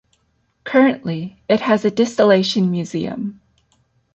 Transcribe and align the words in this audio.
Currently 0.63 1.39
it 1.47 1.59
has 1.59 1.85
a 1.85 1.91
distillation 1.91 2.71
museum. 2.71 3.39